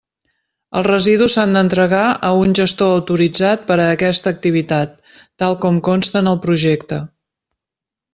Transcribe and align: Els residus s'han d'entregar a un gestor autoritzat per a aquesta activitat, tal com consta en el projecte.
Els 0.79 0.85
residus 0.87 1.33
s'han 1.37 1.51
d'entregar 1.57 2.05
a 2.29 2.31
un 2.45 2.55
gestor 2.59 2.89
autoritzat 2.93 3.67
per 3.67 3.77
a 3.83 3.87
aquesta 3.97 4.33
activitat, 4.37 4.97
tal 5.43 5.57
com 5.67 5.77
consta 5.91 6.23
en 6.23 6.31
el 6.33 6.41
projecte. 6.47 6.99